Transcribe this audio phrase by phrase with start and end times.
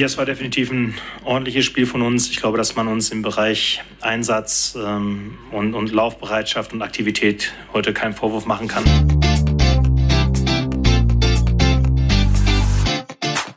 [0.00, 2.30] Ja, es war definitiv ein ordentliches Spiel von uns.
[2.30, 7.92] Ich glaube, dass man uns im Bereich Einsatz ähm, und, und Laufbereitschaft und Aktivität heute
[7.92, 8.82] keinen Vorwurf machen kann.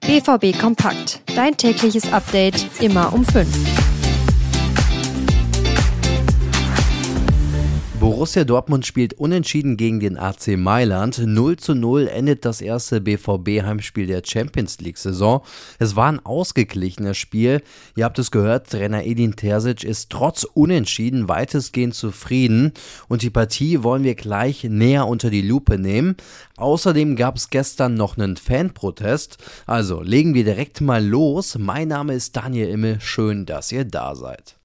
[0.01, 1.21] BVB Kompakt.
[1.33, 3.92] Dein tägliches Update immer um 5.
[8.03, 11.25] Borussia Dortmund spielt unentschieden gegen den AC Mailand.
[11.25, 15.41] 0 zu 0 endet das erste BVB-Heimspiel der Champions League-Saison.
[15.79, 17.61] Es war ein ausgeglichenes Spiel.
[17.95, 22.73] Ihr habt es gehört, Trainer Edin Terzic ist trotz Unentschieden weitestgehend zufrieden.
[23.07, 26.17] Und die Partie wollen wir gleich näher unter die Lupe nehmen.
[26.57, 29.37] Außerdem gab es gestern noch einen Fanprotest.
[29.65, 31.57] Also legen wir direkt mal los.
[31.57, 32.99] Mein Name ist Daniel Immel.
[32.99, 34.57] Schön, dass ihr da seid.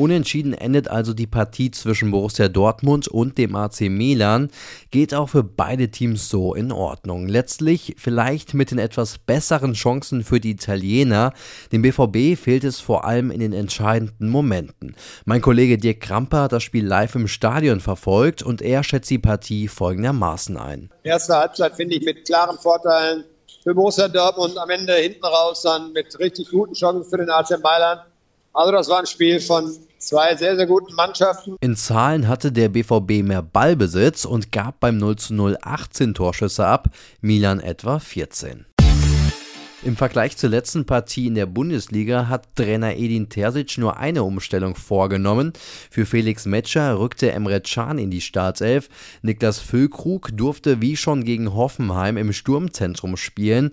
[0.00, 4.50] Unentschieden endet also die Partie zwischen Borussia Dortmund und dem AC Milan.
[4.90, 7.28] Geht auch für beide Teams so in Ordnung.
[7.28, 11.34] Letztlich vielleicht mit den etwas besseren Chancen für die Italiener.
[11.70, 14.96] Dem BVB fehlt es vor allem in den entscheidenden Momenten.
[15.26, 19.18] Mein Kollege Dirk Kramper hat das Spiel live im Stadion verfolgt und er schätzt die
[19.18, 20.88] Partie folgendermaßen ein.
[21.02, 23.24] Erste Halbzeit finde ich mit klaren Vorteilen
[23.62, 24.56] für Borussia Dortmund.
[24.56, 28.00] Am Ende hinten raus dann mit richtig guten Chancen für den AC Mailand.
[28.54, 31.56] Also das war ein Spiel von zwei sehr, sehr guten Mannschaften.
[31.60, 36.66] In Zahlen hatte der BVB mehr Ballbesitz und gab beim 0 zu 0 18 Torschüsse
[36.66, 36.88] ab,
[37.20, 38.66] Milan etwa 14.
[39.82, 44.74] Im Vergleich zur letzten Partie in der Bundesliga hat Trainer Edin Terzic nur eine Umstellung
[44.74, 45.54] vorgenommen.
[45.90, 48.90] Für Felix Metscher rückte Emre Can in die Startelf.
[49.22, 53.70] Niklas Füllkrug durfte wie schon gegen Hoffenheim im Sturmzentrum spielen.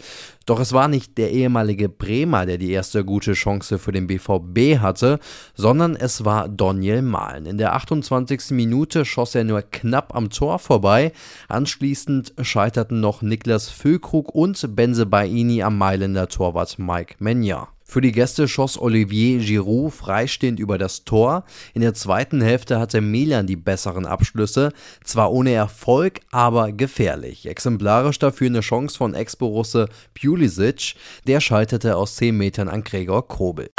[0.48, 4.80] Doch es war nicht der ehemalige Bremer, der die erste gute Chance für den BVB
[4.80, 5.20] hatte,
[5.56, 7.46] sondern es war Daniel Mahlen.
[7.46, 8.52] In der 28.
[8.52, 11.12] Minute schoss er nur knapp am Tor vorbei.
[11.50, 17.70] Anschließend scheiterten noch Niklas Füllkrug und Benze Baini am Mailänder Torwart Mike Menja.
[17.84, 21.44] Für die Gäste schoss Olivier Giroud freistehend über das Tor.
[21.74, 24.74] In der zweiten Hälfte hatte Milan die besseren Abschlüsse,
[25.04, 27.48] zwar ohne Erfolg, aber gefährlich.
[27.48, 30.94] Exemplarisch dafür eine Chance von Ex-Borusse Pulisic,
[31.26, 33.70] der scheiterte aus 10 Metern an Gregor Kobel.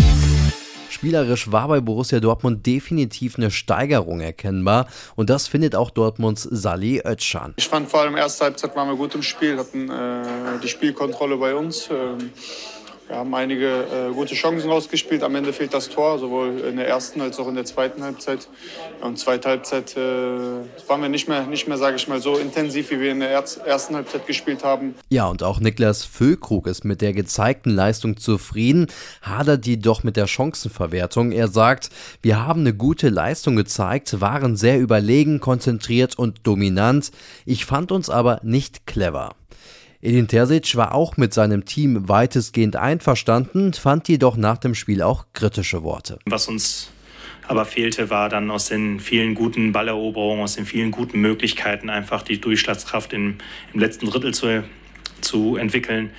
[0.90, 7.02] Spielerisch war bei Borussia Dortmund definitiv eine Steigerung erkennbar und das findet auch Dortmunds Salih
[7.04, 7.54] Özcan.
[7.56, 10.22] Ich fand vor allem erste Halbzeit waren wir gut im Spiel, hatten äh,
[10.62, 11.88] die Spielkontrolle bei uns.
[11.90, 12.30] Ähm
[13.08, 15.22] wir haben einige äh, gute Chancen rausgespielt.
[15.22, 18.48] Am Ende fehlt das Tor, sowohl in der ersten als auch in der zweiten Halbzeit.
[19.00, 22.90] Und zweite Halbzeit äh, waren wir nicht mehr, nicht mehr sage ich mal, so intensiv,
[22.90, 24.94] wie wir in der ersten Halbzeit gespielt haben.
[25.08, 28.88] Ja, und auch Niklas Füllkrug ist mit der gezeigten Leistung zufrieden,
[29.22, 31.32] hadert jedoch mit der Chancenverwertung.
[31.32, 31.88] Er sagt,
[32.20, 37.10] wir haben eine gute Leistung gezeigt, waren sehr überlegen, konzentriert und dominant.
[37.46, 39.34] Ich fand uns aber nicht clever.
[40.00, 45.26] Edin Terzic war auch mit seinem Team weitestgehend einverstanden, fand jedoch nach dem Spiel auch
[45.32, 46.20] kritische Worte.
[46.24, 46.92] Was uns
[47.48, 52.22] aber fehlte, war dann aus den vielen guten Balleroberungen, aus den vielen guten Möglichkeiten einfach
[52.22, 53.38] die Durchschlagskraft im,
[53.72, 54.62] im letzten Drittel zu,
[55.20, 56.10] zu entwickeln.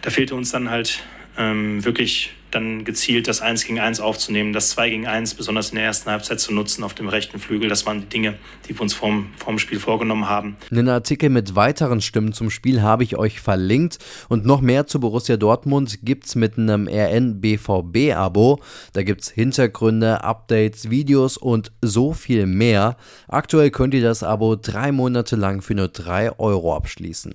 [0.00, 1.02] Da fehlte uns dann halt
[1.36, 5.76] ähm, wirklich dann gezielt das 1 gegen 1 aufzunehmen, das 2 gegen 1 besonders in
[5.76, 7.68] der ersten Halbzeit zu nutzen auf dem rechten Flügel.
[7.68, 8.34] Das waren die Dinge,
[8.68, 10.56] die wir uns vorm, vorm Spiel vorgenommen haben.
[10.70, 15.00] Einen Artikel mit weiteren Stimmen zum Spiel habe ich euch verlinkt und noch mehr zu
[15.00, 18.60] Borussia Dortmund gibt es mit einem RN-BVB-Abo.
[18.92, 22.96] Da gibt es Hintergründe, Updates, Videos und so viel mehr.
[23.28, 27.34] Aktuell könnt ihr das Abo drei Monate lang für nur 3 Euro abschließen.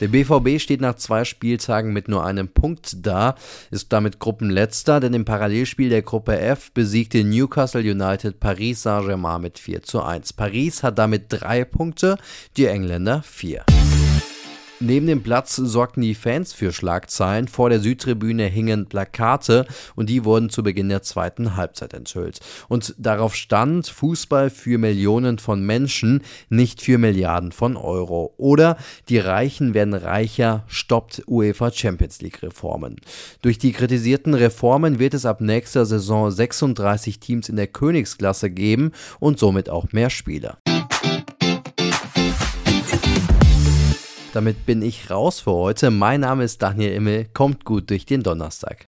[0.00, 3.34] Der BVB steht nach zwei Spieltagen mit nur einem Punkt da,
[3.70, 9.58] ist damit Gruppenletzter, denn im Parallelspiel der Gruppe F besiegte Newcastle United Paris Saint-Germain mit
[9.58, 10.32] 4 zu 1.
[10.32, 12.16] Paris hat damit drei Punkte,
[12.56, 13.64] die Engländer vier.
[14.82, 17.48] Neben dem Platz sorgten die Fans für Schlagzeilen.
[17.48, 22.40] Vor der Südtribüne hingen Plakate und die wurden zu Beginn der zweiten Halbzeit enthüllt.
[22.66, 28.32] Und darauf stand Fußball für Millionen von Menschen, nicht für Milliarden von Euro.
[28.38, 28.78] Oder
[29.10, 32.96] die Reichen werden reicher, stoppt UEFA Champions League Reformen.
[33.42, 38.92] Durch die kritisierten Reformen wird es ab nächster Saison 36 Teams in der Königsklasse geben
[39.18, 40.56] und somit auch mehr Spieler.
[44.32, 45.90] Damit bin ich raus für heute.
[45.90, 47.26] Mein Name ist Daniel Immel.
[47.34, 48.90] Kommt gut durch den Donnerstag.